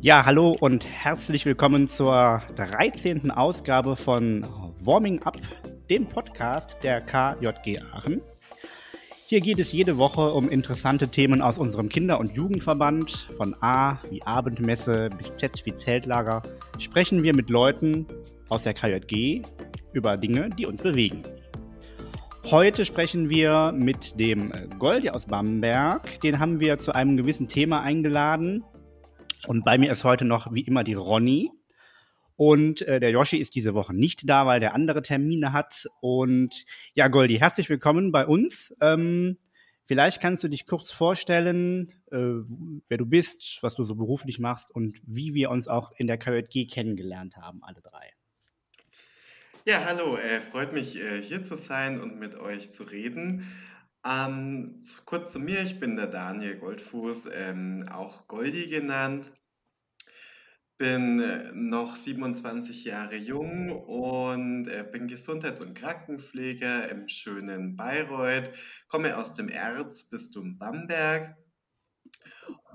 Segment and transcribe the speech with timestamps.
[0.00, 3.30] Ja, hallo und herzlich willkommen zur 13.
[3.30, 4.46] Ausgabe von
[4.80, 5.36] Warming Up,
[5.90, 8.22] dem Podcast der KJG Aachen.
[9.26, 13.28] Hier geht es jede Woche um interessante Themen aus unserem Kinder- und Jugendverband.
[13.36, 16.42] Von A wie Abendmesse bis Z wie Zeltlager
[16.78, 18.06] sprechen wir mit Leuten
[18.48, 19.42] aus der KJG
[19.92, 21.22] über Dinge, die uns bewegen.
[22.46, 26.20] Heute sprechen wir mit dem Goldi aus Bamberg.
[26.22, 28.64] Den haben wir zu einem gewissen Thema eingeladen.
[29.50, 31.50] Und bei mir ist heute noch wie immer die Ronny.
[32.36, 35.88] Und äh, der Yoshi ist diese Woche nicht da, weil der andere Termine hat.
[36.00, 36.64] Und
[36.94, 38.72] ja, Goldi, herzlich willkommen bei uns.
[38.80, 39.38] Ähm,
[39.86, 42.44] vielleicht kannst du dich kurz vorstellen, äh,
[42.88, 46.18] wer du bist, was du so beruflich machst und wie wir uns auch in der
[46.18, 48.08] KJG kennengelernt haben, alle drei.
[49.64, 53.50] Ja, hallo, äh, freut mich äh, hier zu sein und mit euch zu reden.
[54.06, 59.28] Ähm, kurz zu mir, ich bin der Daniel Goldfuß, ähm, auch Goldi genannt
[60.80, 68.50] bin äh, noch 27 Jahre jung und äh, bin Gesundheits- und Krankenpfleger im schönen Bayreuth,
[68.88, 71.36] komme aus dem Erzbistum Bamberg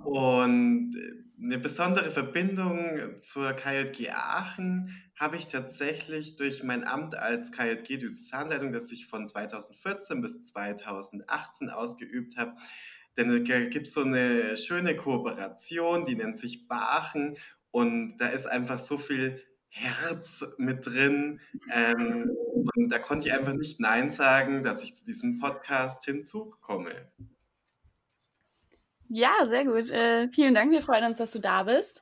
[0.04, 7.52] und äh, eine besondere Verbindung zur KJG Aachen habe ich tatsächlich durch mein Amt als
[7.52, 12.54] KJG Diözesanleitung, das ich von 2014 bis 2018 ausgeübt habe.
[13.18, 17.38] Denn da gibt es so eine schöne Kooperation, die nennt sich Baachen
[17.76, 21.42] und da ist einfach so viel Herz mit drin.
[21.74, 22.32] Ähm,
[22.74, 27.12] und da konnte ich einfach nicht Nein sagen, dass ich zu diesem Podcast hinzukomme.
[29.10, 29.90] Ja, sehr gut.
[29.90, 30.72] Äh, vielen Dank.
[30.72, 32.02] Wir freuen uns, dass du da bist.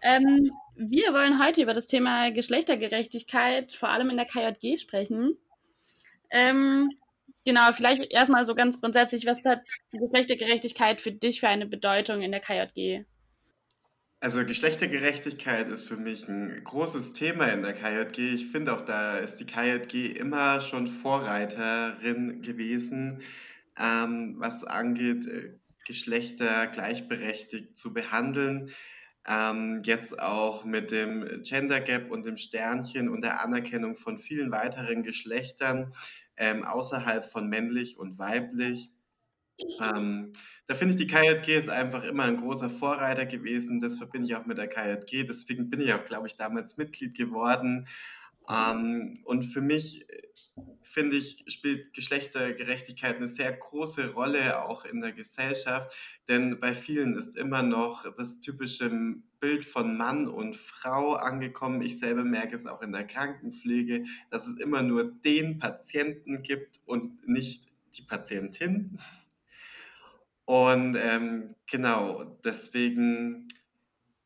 [0.00, 5.36] Ähm, wir wollen heute über das Thema Geschlechtergerechtigkeit, vor allem in der KJG, sprechen.
[6.30, 6.92] Ähm,
[7.44, 12.30] genau, vielleicht erstmal so ganz grundsätzlich, was hat Geschlechtergerechtigkeit für dich für eine Bedeutung in
[12.30, 13.06] der KJG?
[14.24, 18.32] Also Geschlechtergerechtigkeit ist für mich ein großes Thema in der KJG.
[18.32, 23.20] Ich finde auch, da ist die KJG immer schon Vorreiterin gewesen,
[23.78, 28.70] ähm, was angeht, äh, Geschlechter gleichberechtigt zu behandeln.
[29.28, 34.50] Ähm, jetzt auch mit dem Gender Gap und dem Sternchen und der Anerkennung von vielen
[34.50, 35.92] weiteren Geschlechtern
[36.38, 38.88] ähm, außerhalb von männlich und weiblich.
[39.80, 40.32] Ähm,
[40.66, 43.80] da finde ich, die KJG ist einfach immer ein großer Vorreiter gewesen.
[43.80, 45.24] Das verbinde ich auch mit der KJG.
[45.24, 47.86] Deswegen bin ich auch, glaube ich, damals Mitglied geworden.
[48.48, 50.22] Ähm, und für mich, äh,
[50.82, 55.94] finde ich, spielt Geschlechtergerechtigkeit eine sehr große Rolle auch in der Gesellschaft.
[56.28, 58.90] Denn bei vielen ist immer noch das typische
[59.40, 61.82] Bild von Mann und Frau angekommen.
[61.82, 66.80] Ich selber merke es auch in der Krankenpflege, dass es immer nur den Patienten gibt
[66.86, 67.66] und nicht
[67.96, 68.98] die Patientin.
[70.46, 73.48] Und ähm, genau, deswegen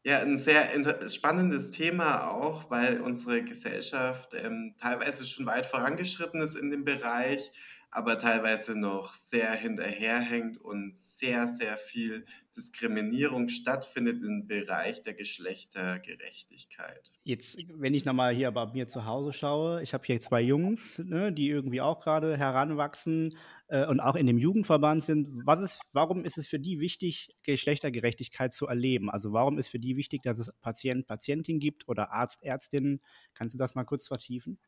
[0.04, 6.54] ja ein sehr spannendes Thema auch, weil unsere Gesellschaft ähm, teilweise schon weit vorangeschritten ist
[6.54, 7.52] in dem Bereich
[7.90, 17.10] aber teilweise noch sehr hinterherhängt und sehr, sehr viel Diskriminierung stattfindet im Bereich der Geschlechtergerechtigkeit.
[17.24, 20.98] Jetzt, wenn ich nochmal hier bei mir zu Hause schaue, ich habe hier zwei Jungs,
[20.98, 23.34] ne, die irgendwie auch gerade heranwachsen
[23.68, 25.46] äh, und auch in dem Jugendverband sind.
[25.46, 29.08] Was ist, warum ist es für die wichtig, Geschlechtergerechtigkeit zu erleben?
[29.08, 33.00] Also warum ist für die wichtig, dass es Patient, Patientin gibt oder Arzt, Ärztin?
[33.34, 34.58] Kannst du das mal kurz vertiefen?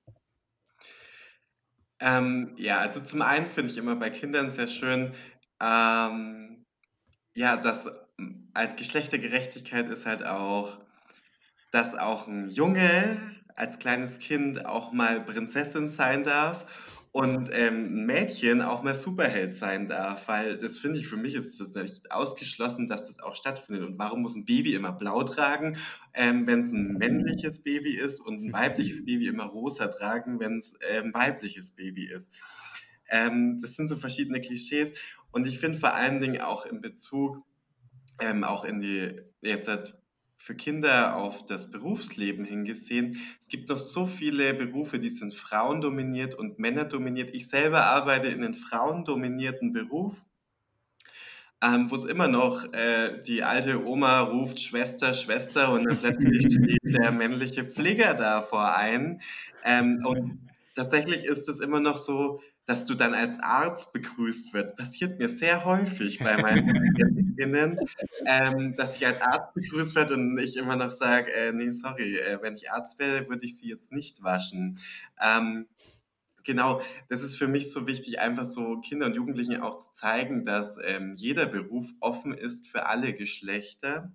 [2.01, 5.13] Ähm, ja, also zum einen finde ich immer bei Kindern sehr schön,
[5.61, 6.65] ähm,
[7.35, 10.79] ja, dass hm, als Geschlechtergerechtigkeit ist halt auch,
[11.73, 13.21] dass auch ein Junge
[13.55, 16.65] als kleines Kind auch mal Prinzessin sein darf
[17.13, 21.35] und ähm, ein Mädchen auch mal Superheld sein darf, weil das finde ich, für mich
[21.35, 23.85] ist das nicht ausgeschlossen, dass das auch stattfindet.
[23.85, 25.77] Und warum muss ein Baby immer blau tragen,
[26.15, 30.59] ähm, wenn es ein männliches Baby ist und ein weibliches Baby immer rosa tragen, wenn
[30.59, 32.33] es ein ähm, weibliches Baby ist?
[33.09, 34.93] Ähm, das sind so verschiedene Klischees
[35.33, 37.43] und ich finde vor allen Dingen auch in Bezug
[38.21, 39.95] ähm, auch in die jetzt
[40.41, 43.19] für Kinder auf das Berufsleben hingesehen.
[43.39, 47.35] Es gibt noch so viele Berufe, die sind frauendominiert und männerdominiert.
[47.35, 50.25] Ich selber arbeite in einem frauendominierten Beruf,
[51.63, 56.41] ähm, wo es immer noch äh, die alte Oma ruft Schwester, Schwester und dann plötzlich
[56.51, 59.21] steht der männliche Pfleger da vor ein.
[59.63, 64.77] Ähm, und tatsächlich ist es immer noch so, dass du dann als Arzt begrüßt wird.
[64.77, 66.95] Passiert mir sehr häufig bei meinen
[67.49, 67.79] Patientinnen,
[68.27, 72.19] ähm, dass ich als Arzt begrüßt werde und ich immer noch sage, äh, nee, sorry,
[72.19, 74.79] äh, wenn ich Arzt wäre, würde ich sie jetzt nicht waschen.
[75.21, 75.69] Ähm,
[76.45, 80.45] genau, das ist für mich so wichtig, einfach so Kinder und Jugendlichen auch zu zeigen,
[80.45, 84.13] dass ähm, jeder Beruf offen ist für alle Geschlechter.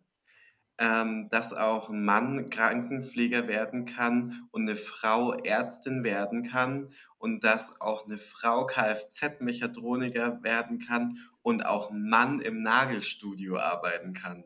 [0.77, 6.91] ähm, dass auch ein Mann Krankenpfleger werden kann und eine Frau Ärztin werden kann
[7.25, 14.13] und dass auch eine Frau Kfz-Mechatroniker werden kann und auch ein Mann im Nagelstudio arbeiten
[14.13, 14.43] kann.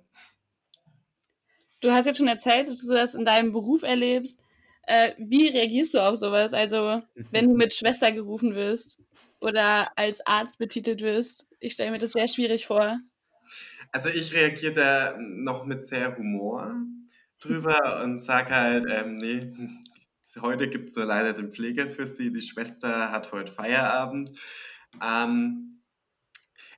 [1.81, 4.39] Du hast jetzt schon erzählt, dass du das in deinem Beruf erlebst.
[4.83, 6.53] Äh, wie reagierst du auf sowas?
[6.53, 9.01] Also, wenn du mit Schwester gerufen wirst
[9.41, 11.47] oder als Arzt betitelt wirst.
[11.59, 12.97] Ich stelle mir das sehr schwierig vor.
[13.91, 16.75] Also ich reagiere da noch mit sehr Humor
[17.41, 19.51] drüber und sage halt, ähm, nee,
[20.39, 24.39] heute gibt es nur leider den Pfleger für sie, die Schwester hat heute Feierabend.
[25.01, 25.81] Ähm,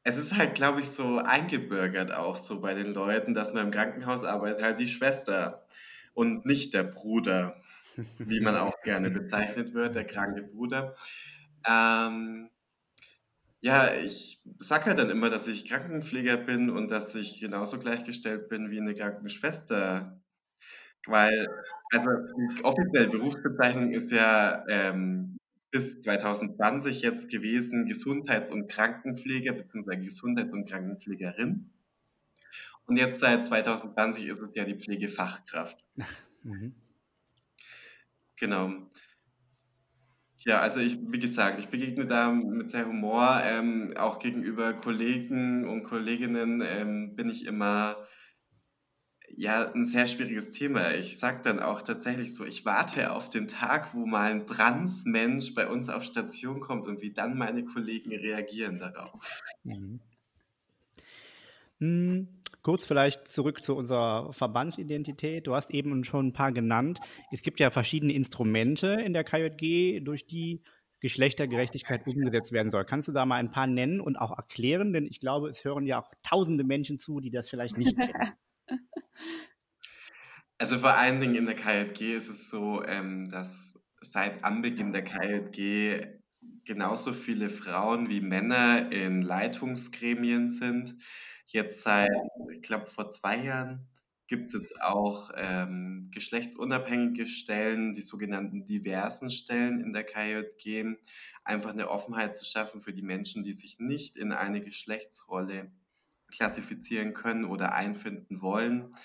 [0.04, 3.72] es ist halt, glaube ich, so eingebürgert auch so bei den Leuten, dass man im
[3.72, 5.66] Krankenhaus arbeitet, halt die Schwester
[6.14, 7.62] und nicht der Bruder,
[8.18, 10.96] wie man auch gerne bezeichnet wird, der kranke Bruder.
[11.68, 12.50] Ähm,
[13.62, 18.50] ja, ich sage halt dann immer, dass ich Krankenpfleger bin und dass ich genauso gleichgestellt
[18.50, 20.21] bin wie eine Krankenschwester.
[21.08, 21.48] Weil,
[21.92, 25.38] also die offizielle Berufsbezeichnung ist ja ähm,
[25.72, 29.98] bis 2020 jetzt gewesen Gesundheits- und Krankenpfleger bzw.
[29.98, 31.72] Gesundheits- und Krankenpflegerin.
[32.86, 35.84] Und jetzt seit 2020 ist es ja die Pflegefachkraft.
[36.44, 36.74] Mhm.
[38.36, 38.90] Genau.
[40.40, 43.42] Ja, also ich, wie gesagt, ich begegne da mit sehr Humor.
[43.44, 47.96] Ähm, auch gegenüber Kollegen und Kolleginnen ähm, bin ich immer
[49.38, 50.94] ja ein sehr schwieriges Thema.
[50.94, 55.54] Ich sage dann auch tatsächlich so, ich warte auf den Tag, wo mal ein Transmensch
[55.56, 59.44] bei uns auf Station kommt und wie dann meine Kollegen reagieren darauf.
[59.64, 60.00] Mhm.
[61.80, 62.28] Hm,
[62.62, 65.48] kurz vielleicht zurück zu unserer Verbandsidentität.
[65.48, 67.00] Du hast eben schon ein paar genannt.
[67.32, 70.62] Es gibt ja verschiedene Instrumente in der KJG, durch die
[71.00, 72.86] Geschlechtergerechtigkeit umgesetzt werden soll.
[72.86, 74.94] Kannst du da mal ein paar nennen und auch erklären?
[74.94, 78.34] Denn ich glaube, es hören ja auch tausende Menschen zu, die das vielleicht nicht kennen.
[80.58, 85.04] Also vor allen Dingen in der KJG ist es so, ähm, dass seit Anbeginn der
[85.04, 86.20] KJG
[86.66, 90.98] genauso viele Frauen wie Männer in Leitungsgremien sind.
[91.48, 92.10] Jetzt seit,
[92.54, 93.90] ich glaube, vor zwei Jahren
[94.28, 100.96] gibt es jetzt auch ähm, geschlechtsunabhängige Stellen, die sogenannten diversen Stellen in der KJG,
[101.44, 105.72] einfach eine Offenheit zu schaffen für die Menschen, die sich nicht in eine Geschlechtsrolle
[106.32, 108.96] klassifizieren können oder einfinden wollen.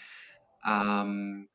[0.66, 1.48] Ähm,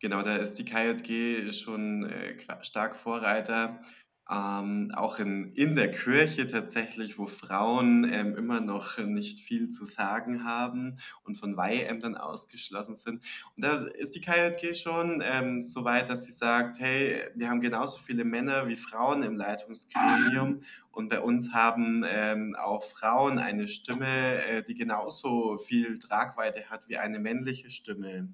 [0.00, 3.80] genau, da ist die KJG schon äh, stark Vorreiter
[4.30, 9.84] ähm, auch in, in der Kirche tatsächlich, wo Frauen ähm, immer noch nicht viel zu
[9.84, 13.24] sagen haben und von Weiheämtern ausgeschlossen sind.
[13.56, 17.60] Und da ist die KJG schon ähm, so weit, dass sie sagt, hey, wir haben
[17.60, 20.62] genauso viele Männer wie Frauen im Leitungsgremium
[20.92, 26.88] und bei uns haben ähm, auch Frauen eine Stimme, äh, die genauso viel Tragweite hat
[26.88, 28.28] wie eine männliche Stimme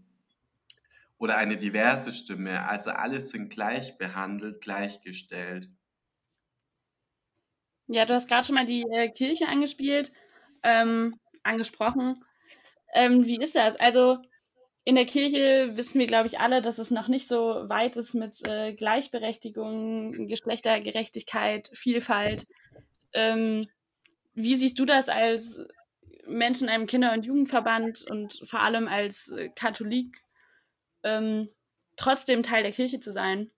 [1.16, 2.69] oder eine diverse Stimme.
[2.69, 5.70] Also alles sind gleich behandelt, gleichgestellt.
[7.88, 10.12] Ja, du hast gerade schon mal die äh, Kirche angespielt,
[10.62, 12.24] ähm, angesprochen.
[12.94, 13.76] Ähm, wie ist das?
[13.76, 14.18] Also
[14.84, 17.38] in der Kirche wissen wir, glaube ich, alle, dass es noch nicht so
[17.68, 22.46] weit ist mit äh, Gleichberechtigung, Geschlechtergerechtigkeit, Vielfalt.
[23.12, 23.68] Ähm,
[24.34, 25.61] wie siehst du das als
[26.26, 30.20] Mensch in einem Kinder- und Jugendverband und vor allem als äh, Katholik,
[31.04, 31.49] ähm,
[31.96, 33.50] trotzdem Teil der Kirche zu sein?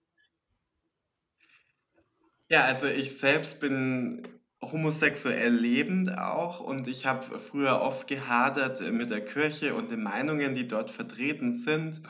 [2.51, 4.27] Ja, also ich selbst bin
[4.61, 10.55] homosexuell lebend auch und ich habe früher oft gehadert mit der Kirche und den Meinungen,
[10.55, 12.01] die dort vertreten sind.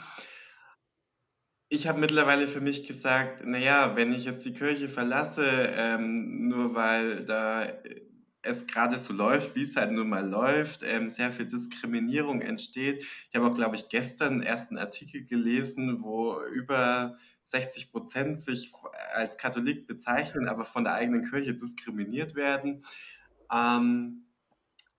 [1.72, 6.74] Ich habe mittlerweile für mich gesagt, naja, wenn ich jetzt die Kirche verlasse, ähm, nur
[6.74, 7.67] weil da
[8.41, 13.03] es gerade so läuft, wie es halt nun mal läuft, ähm, sehr viel Diskriminierung entsteht.
[13.03, 17.17] Ich habe auch, glaube ich, gestern erst einen Artikel gelesen, wo über
[17.50, 18.72] 60 Prozent sich
[19.13, 22.84] als Katholik bezeichnen, aber von der eigenen Kirche diskriminiert werden.
[23.51, 24.25] Ähm,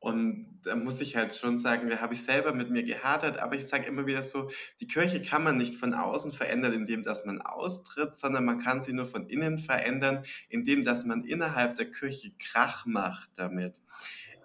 [0.00, 3.54] und da muss ich halt schon sagen, da habe ich selber mit mir gehadert, aber
[3.54, 7.26] ich sage immer wieder so, die Kirche kann man nicht von außen verändern, indem dass
[7.26, 11.90] man austritt, sondern man kann sie nur von innen verändern, indem dass man innerhalb der
[11.90, 13.80] Kirche Krach macht damit.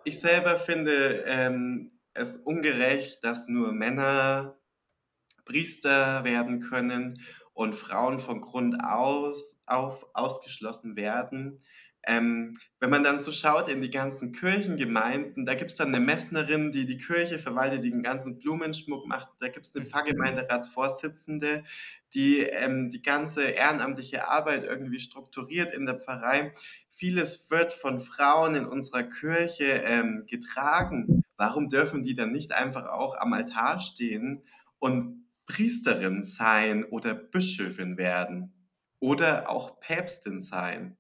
[0.03, 4.57] Ich selber finde ähm, es ungerecht, dass nur Männer
[5.45, 7.19] Priester werden können
[7.55, 11.61] und Frauen von Grund aus auf ausgeschlossen werden.
[12.07, 16.05] Ähm, wenn man dann so schaut in die ganzen Kirchengemeinden, da gibt es dann eine
[16.05, 19.29] Messnerin, die die Kirche verwaltet, die den ganzen Blumenschmuck macht.
[19.39, 21.63] Da gibt es eine Pfarrgemeinderatsvorsitzende,
[22.13, 26.53] die ähm, die ganze ehrenamtliche Arbeit irgendwie strukturiert in der Pfarrei.
[26.89, 31.23] Vieles wird von Frauen in unserer Kirche ähm, getragen.
[31.37, 34.43] Warum dürfen die dann nicht einfach auch am Altar stehen
[34.77, 38.53] und Priesterin sein oder Bischöfin werden
[38.99, 40.97] oder auch Päpstin sein.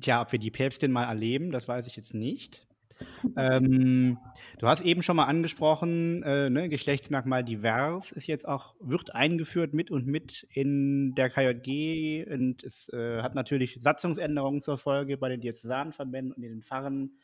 [0.00, 2.66] Tja, ob wir die Päpstin mal erleben, das weiß ich jetzt nicht.
[3.36, 4.18] ähm,
[4.58, 9.72] du hast eben schon mal angesprochen, äh, ne, Geschlechtsmerkmal divers ist jetzt auch, wird eingeführt
[9.72, 15.28] mit und mit in der KJG und es äh, hat natürlich Satzungsänderungen zur Folge bei
[15.28, 17.18] den Diözesanverbänden und in den Pfarren.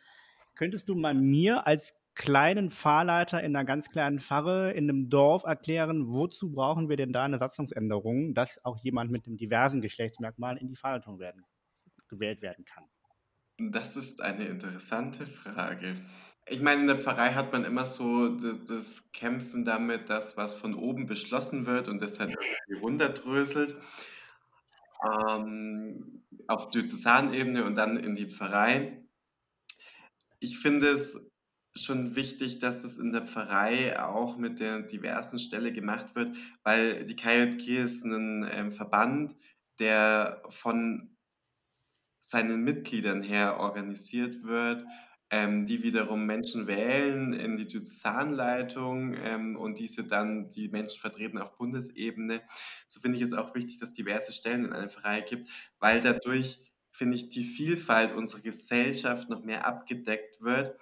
[0.55, 5.45] Könntest du mal mir als kleinen Fahrleiter in einer ganz kleinen Pfarre in einem Dorf
[5.45, 10.57] erklären, wozu brauchen wir denn da eine Satzungsänderung, dass auch jemand mit einem diversen Geschlechtsmerkmal
[10.57, 11.45] in die Fahrleitung werden,
[12.09, 12.85] gewählt werden kann?
[13.59, 15.97] Das ist eine interessante Frage.
[16.49, 20.55] Ich meine, in der Pfarrei hat man immer so das, das Kämpfen damit, dass was
[20.55, 23.77] von oben beschlossen wird und das dann irgendwie runterdröselt
[25.05, 29.05] ähm, auf Diözesanebene und dann in die Pfarrei.
[30.41, 31.31] Ich finde es
[31.77, 37.05] schon wichtig, dass das in der Pfarrei auch mit der diversen Stelle gemacht wird, weil
[37.07, 39.35] die KJG ist ein ähm, Verband,
[39.81, 41.17] der von
[42.21, 44.85] seinen Mitgliedern her organisiert wird,
[45.31, 51.39] ähm, die wiederum Menschen wählen in die Diözesanleitung ähm, und diese dann die Menschen vertreten
[51.39, 52.43] auf Bundesebene.
[52.89, 56.61] So finde ich es auch wichtig, dass diverse Stellen in einer Pfarrei gibt, weil dadurch
[56.93, 60.79] finde ich die Vielfalt unserer Gesellschaft noch mehr abgedeckt wird.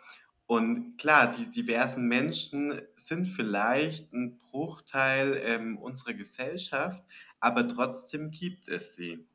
[0.53, 7.03] Und klar, die diversen Menschen sind vielleicht ein Bruchteil ähm, unserer Gesellschaft,
[7.41, 9.27] aber trotzdem gibt es sie.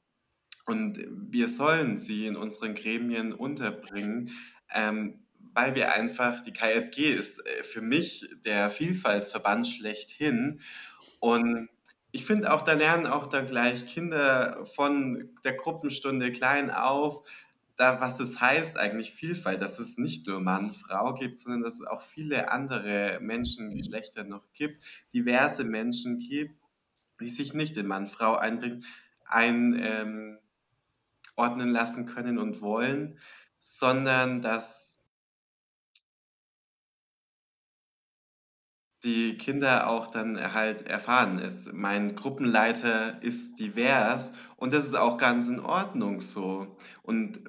[0.67, 4.29] Und wir sollen sie in unseren Gremien unterbringen,
[4.71, 10.61] ähm, weil wir einfach, die KJG ist äh, für mich der Vielfaltsverband schlechthin.
[11.19, 11.67] Und
[12.11, 17.25] ich finde auch, da lernen auch dann gleich Kinder von der Gruppenstunde klein auf,
[17.77, 21.75] da, was es heißt eigentlich Vielfalt, dass es nicht nur Mann, Frau gibt, sondern dass
[21.75, 26.59] es auch viele andere Menschen, Geschlechter noch gibt, diverse Menschen gibt,
[27.21, 28.83] die sich nicht in Mann, Frau einbringen,
[29.25, 30.39] ein, ähm,
[31.37, 33.19] lassen können und wollen,
[33.59, 34.96] sondern dass
[39.03, 45.17] die Kinder auch dann halt erfahren, ist, mein Gruppenleiter ist divers und das ist auch
[45.17, 46.77] ganz in Ordnung so.
[47.03, 47.39] Und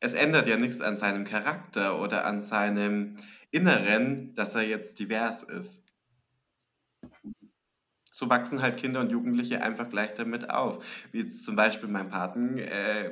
[0.00, 3.16] es ändert ja nichts an seinem Charakter oder an seinem
[3.50, 5.84] Inneren, dass er jetzt divers ist
[8.14, 10.84] so wachsen halt Kinder und Jugendliche einfach gleich damit auf.
[11.10, 13.10] Wie zum Beispiel mein Paten, äh,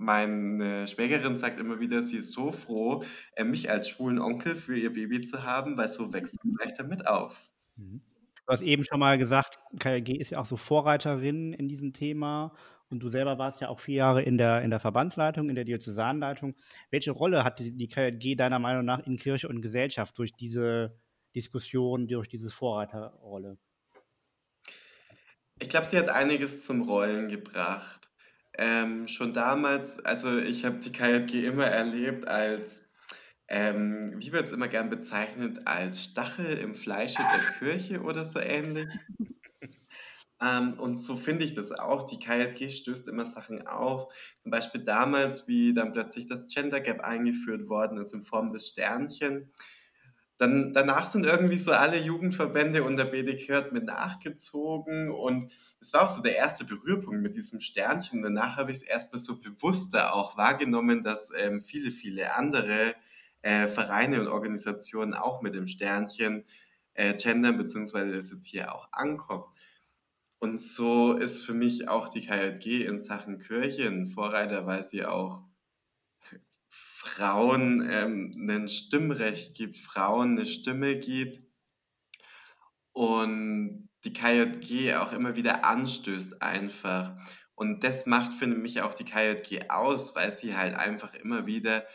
[0.00, 3.04] meine Schwägerin sagt immer wieder, sie ist so froh,
[3.36, 6.72] äh, mich als schwulen Onkel für ihr Baby zu haben, weil so wächst sie gleich
[6.74, 7.50] damit auf.
[7.76, 8.00] Mhm.
[8.46, 12.54] Du hast eben schon mal gesagt, KLG ist ja auch so Vorreiterin in diesem Thema
[12.88, 15.64] und du selber warst ja auch vier Jahre in der, in der Verbandsleitung, in der
[15.64, 16.56] Diözesanleitung.
[16.90, 20.98] Welche Rolle hat die, KLG deiner Meinung nach in Kirche und Gesellschaft durch diese
[21.36, 23.58] Diskussion, durch diese Vorreiterrolle?
[25.60, 27.99] Ich glaube, sie hat einiges zum Rollen gebracht.
[28.62, 32.82] Ähm, schon damals, also ich habe die KJG immer erlebt als,
[33.48, 38.38] ähm, wie wird es immer gern bezeichnet, als Stachel im Fleische der Kirche oder so
[38.38, 38.88] ähnlich.
[40.42, 42.04] Ähm, und so finde ich das auch.
[42.04, 44.10] Die KJG stößt immer Sachen auf.
[44.38, 48.68] Zum Beispiel damals, wie dann plötzlich das Gender Gap eingeführt worden ist in Form des
[48.68, 49.52] Sternchen.
[50.40, 56.08] Dann, danach sind irgendwie so alle Jugendverbände der BDK mit nachgezogen und es war auch
[56.08, 58.22] so der erste Berührpunkt mit diesem Sternchen.
[58.22, 62.94] Danach habe ich es erstmal so bewusster auch wahrgenommen, dass ähm, viele, viele andere
[63.42, 66.46] äh, Vereine und Organisationen auch mit dem Sternchen
[66.94, 69.44] äh, gendern, beziehungsweise es jetzt hier auch ankommt.
[70.38, 75.04] Und so ist für mich auch die KJG in Sachen Kirche ein Vorreiter, weil sie
[75.04, 75.42] auch
[77.02, 81.40] Frauen ähm, ein Stimmrecht gibt, Frauen eine Stimme gibt
[82.92, 87.16] und die KJG auch immer wieder anstößt einfach.
[87.54, 91.86] Und das macht für mich auch die KJG aus, weil sie halt einfach immer wieder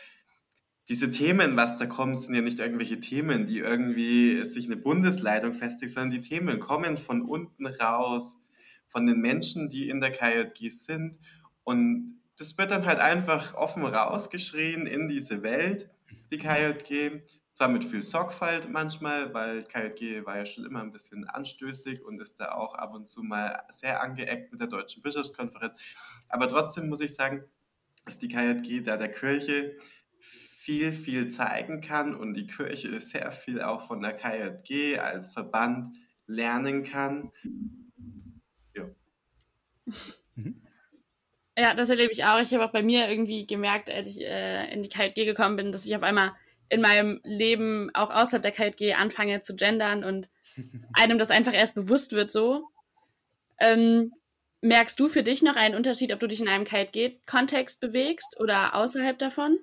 [0.88, 5.54] diese Themen, was da kommen, sind ja nicht irgendwelche Themen, die irgendwie sich eine Bundesleitung
[5.54, 8.44] festigt, sondern die Themen kommen von unten raus,
[8.88, 11.16] von den Menschen, die in der KJG sind.
[11.62, 15.90] Und das wird dann halt einfach offen rausgeschrien in diese Welt,
[16.30, 17.22] die KJG.
[17.52, 22.20] Zwar mit viel Sorgfalt manchmal, weil KJG war ja schon immer ein bisschen anstößig und
[22.20, 25.80] ist da auch ab und zu mal sehr angeeckt mit der Deutschen Bischofskonferenz.
[26.28, 27.44] Aber trotzdem muss ich sagen,
[28.04, 29.78] dass die KJG da der Kirche
[30.20, 35.96] viel, viel zeigen kann und die Kirche sehr viel auch von der KJG als Verband
[36.26, 37.32] lernen kann.
[38.74, 38.84] Ja.
[40.34, 40.65] Mhm.
[41.58, 42.38] Ja, das erlebe ich auch.
[42.38, 45.72] Ich habe auch bei mir irgendwie gemerkt, als ich äh, in die KJG gekommen bin,
[45.72, 46.32] dass ich auf einmal
[46.68, 50.28] in meinem Leben auch außerhalb der KJG anfange zu gendern und
[50.92, 52.68] einem das einfach erst bewusst wird so.
[53.58, 54.12] Ähm,
[54.60, 58.74] merkst du für dich noch einen Unterschied, ob du dich in einem KJG-Kontext bewegst oder
[58.74, 59.58] außerhalb davon?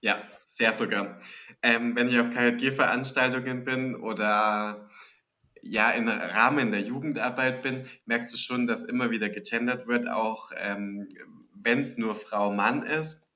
[0.00, 1.20] Ja, sehr sogar.
[1.62, 4.88] Ähm, wenn ich auf KJG-Veranstaltungen bin oder
[5.62, 10.50] ja im Rahmen der Jugendarbeit bin, merkst du schon, dass immer wieder gegendert wird, auch
[10.56, 11.08] ähm,
[11.54, 13.26] wenn es nur Frau Mann ist.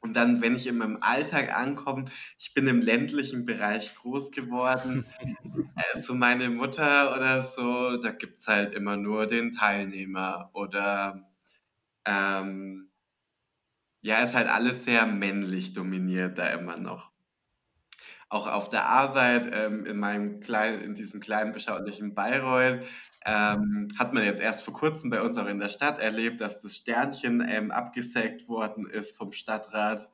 [0.00, 5.06] Und dann, wenn ich in meinem Alltag ankomme, ich bin im ländlichen Bereich groß geworden,
[5.92, 11.30] also meine Mutter oder so, da gibt es halt immer nur den Teilnehmer oder
[12.04, 12.90] ähm,
[14.00, 17.11] ja, ist halt alles sehr männlich dominiert da immer noch.
[18.32, 22.82] Auch auf der Arbeit, ähm, in meinem kleinen, in diesem kleinen beschaulichen Bayreuth,
[23.26, 26.58] ähm, hat man jetzt erst vor kurzem bei uns auch in der Stadt erlebt, dass
[26.58, 30.08] das Sternchen ähm, abgesägt worden ist vom Stadtrat.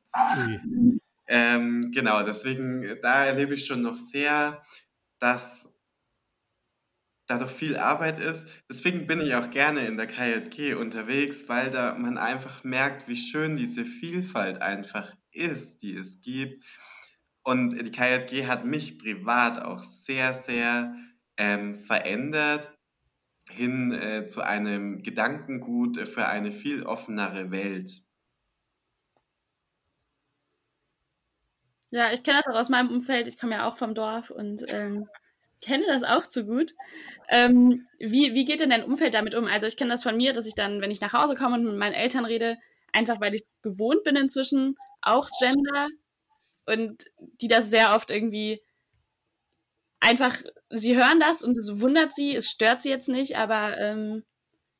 [1.28, 4.62] Ähm, genau, deswegen, da erlebe ich schon noch sehr,
[5.20, 5.72] dass
[7.28, 8.48] da doch viel Arbeit ist.
[8.68, 13.16] Deswegen bin ich auch gerne in der KJG unterwegs, weil da man einfach merkt, wie
[13.16, 16.64] schön diese Vielfalt einfach ist, die es gibt.
[17.48, 20.94] Und die KJG hat mich privat auch sehr, sehr
[21.38, 22.70] ähm, verändert
[23.50, 28.02] hin äh, zu einem Gedankengut für eine viel offenere Welt.
[31.88, 33.26] Ja, ich kenne das auch aus meinem Umfeld.
[33.26, 35.08] Ich komme ja auch vom Dorf und ähm,
[35.64, 36.74] kenne das auch zu gut.
[37.30, 39.46] Ähm, wie, wie geht denn dein Umfeld damit um?
[39.46, 41.64] Also ich kenne das von mir, dass ich dann, wenn ich nach Hause komme und
[41.64, 42.58] mit meinen Eltern rede,
[42.92, 45.88] einfach weil ich gewohnt bin inzwischen, auch Gender
[46.68, 47.04] und
[47.40, 48.62] die das sehr oft irgendwie
[50.00, 50.36] einfach,
[50.70, 54.24] sie hören das und es wundert sie, es stört sie jetzt nicht, aber ähm,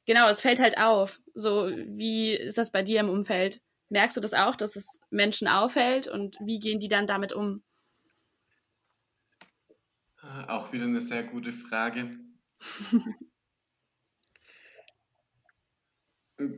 [0.07, 1.21] genau, es fällt halt auf.
[1.35, 3.61] So, wie ist das bei dir im Umfeld?
[3.91, 7.63] Merkst du das auch, dass es Menschen auffällt und wie gehen die dann damit um?
[10.23, 12.19] Äh, auch wieder eine sehr gute Frage.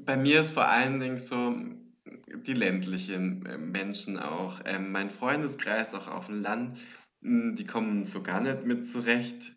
[0.05, 1.57] Bei mir ist vor allen Dingen so
[2.46, 4.61] die ländlichen äh, Menschen auch.
[4.64, 6.79] Ähm, mein Freundeskreis auch auf dem Land,
[7.23, 9.55] hm, die kommen so gar nicht mit zurecht.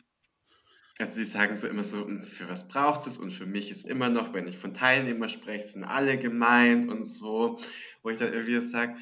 [1.00, 3.18] Also sie sagen so immer so, hm, für was braucht es?
[3.18, 7.04] Und für mich ist immer noch, wenn ich von Teilnehmer spreche, sind alle gemeint und
[7.04, 7.60] so,
[8.04, 8.96] wo ich dann irgendwie sage,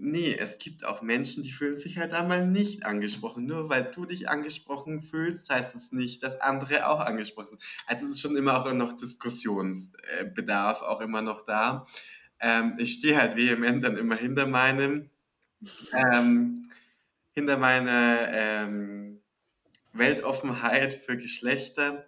[0.00, 3.46] nee, es gibt auch Menschen, die fühlen sich halt einmal nicht angesprochen.
[3.46, 7.62] Nur weil du dich angesprochen fühlst, heißt es nicht, dass andere auch angesprochen sind.
[7.86, 11.86] Also es ist schon immer auch noch Diskussionsbedarf auch immer noch da.
[12.40, 15.10] Ähm, ich stehe halt vehement dann immer hinter meinem,
[15.92, 16.68] ähm,
[17.32, 19.20] hinter meiner ähm,
[19.92, 22.06] Weltoffenheit für Geschlechter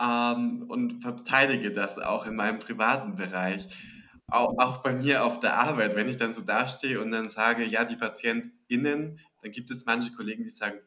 [0.00, 3.66] ähm, und verteidige das auch in meinem privaten Bereich.
[4.28, 7.64] Auch, auch bei mir auf der Arbeit, wenn ich dann so dastehe und dann sage,
[7.64, 10.78] ja, die PatientInnen, dann gibt es manche Kollegen, die sagen,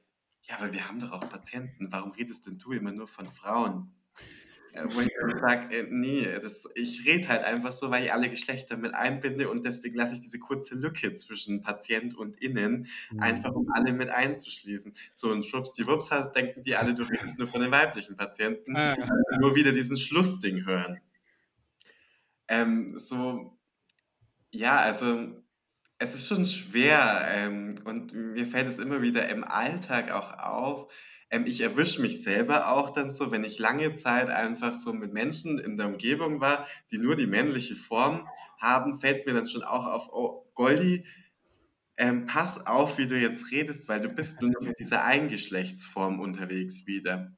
[0.43, 3.91] ja, aber wir haben doch auch Patienten, warum redest denn du immer nur von Frauen?
[4.90, 8.30] Wo ich dann sage, äh, nee, das, ich rede halt einfach so, weil ich alle
[8.30, 13.20] Geschlechter mit einbinde und deswegen lasse ich diese kurze Lücke zwischen Patient und Innen, mhm.
[13.20, 14.94] einfach um alle mit einzuschließen.
[15.14, 19.40] So ein Schwuppsdiwupps denken die alle, du redest nur von den weiblichen Patienten, ah, ja.
[19.40, 21.00] nur wieder diesen Schlussding hören.
[22.48, 23.58] Ähm, so,
[24.52, 25.44] ja, also
[25.98, 30.94] es ist schon schwer ähm, und mir fällt es immer wieder im Alltag auch auf.
[31.36, 35.12] Ähm, ich erwische mich selber auch dann so, wenn ich lange Zeit einfach so mit
[35.12, 38.28] Menschen in der Umgebung war, die nur die männliche Form
[38.60, 41.06] haben, fällt es mir dann schon auch auf, oh, Goldi,
[41.98, 46.88] ähm, pass auf, wie du jetzt redest, weil du bist nur in dieser Eingeschlechtsform unterwegs
[46.88, 47.34] wieder.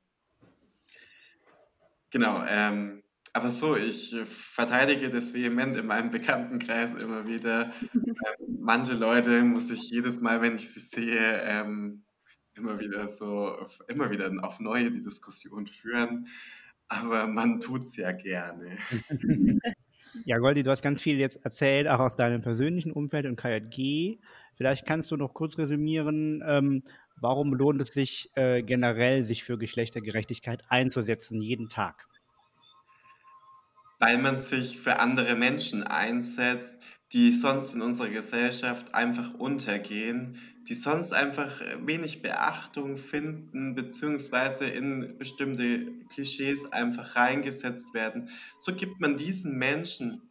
[2.11, 7.71] Genau, ähm, aber so, ich verteidige das vehement in meinem Bekanntenkreis immer wieder.
[7.93, 12.03] Ähm, manche Leute muss ich jedes Mal, wenn ich sie sehe, ähm,
[12.57, 13.55] immer wieder so,
[13.87, 16.27] immer wieder auf neue die Diskussion führen.
[16.87, 18.77] Aber man tut es ja gerne.
[20.25, 24.17] Ja, Goldi, du hast ganz viel jetzt erzählt, auch aus deinem persönlichen Umfeld und KJG.
[24.55, 26.81] Vielleicht kannst du noch kurz resümieren, ähm,
[27.17, 32.07] warum lohnt es sich äh, generell, sich für Geschlechtergerechtigkeit einzusetzen, jeden Tag?
[33.99, 36.79] weil man sich für andere Menschen einsetzt,
[37.13, 45.17] die sonst in unserer Gesellschaft einfach untergehen, die sonst einfach wenig Beachtung finden, beziehungsweise in
[45.17, 48.29] bestimmte Klischees einfach reingesetzt werden.
[48.57, 50.21] So gibt man diesen Menschen,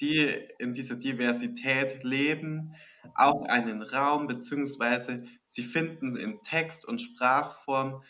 [0.00, 2.74] die in dieser Diversität leben,
[3.14, 8.02] auch einen Raum, beziehungsweise sie finden in Text und Sprachform,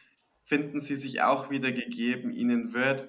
[0.44, 3.08] finden sie sich auch wieder gegeben, ihnen wird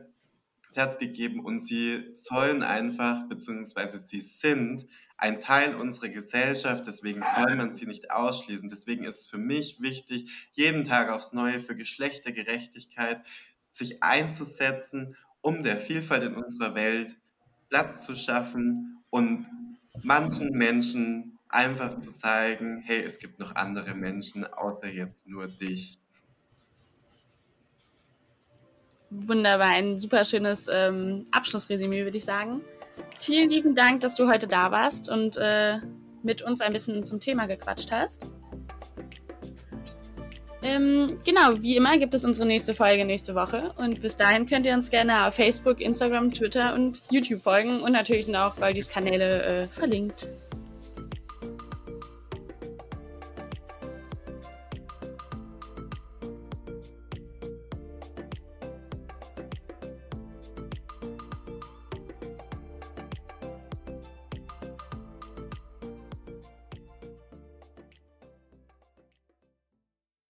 [0.74, 7.56] Platz gegeben und sie sollen einfach, beziehungsweise sie sind ein Teil unserer Gesellschaft, deswegen soll
[7.56, 8.68] man sie nicht ausschließen.
[8.68, 13.24] Deswegen ist es für mich wichtig, jeden Tag aufs Neue für Geschlechtergerechtigkeit
[13.70, 17.16] sich einzusetzen, um der Vielfalt in unserer Welt
[17.70, 19.48] Platz zu schaffen und
[20.02, 26.03] manchen Menschen einfach zu zeigen, hey, es gibt noch andere Menschen außer jetzt nur dich.
[29.16, 32.62] Wunderbar, ein super schönes ähm, Abschlussresümee, würde ich sagen.
[33.20, 35.78] Vielen lieben Dank, dass du heute da warst und äh,
[36.24, 38.24] mit uns ein bisschen zum Thema gequatscht hast.
[40.64, 44.66] Ähm, genau, wie immer gibt es unsere nächste Folge nächste Woche und bis dahin könnt
[44.66, 48.88] ihr uns gerne auf Facebook, Instagram, Twitter und YouTube folgen und natürlich sind auch Goldis
[48.88, 50.26] Kanäle äh, verlinkt.